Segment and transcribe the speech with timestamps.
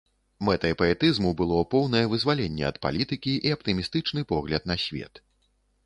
[0.47, 5.27] Мэтай паэтызму было поўнае вызваленне ад палітыкі і аптымістычны погляд на свет.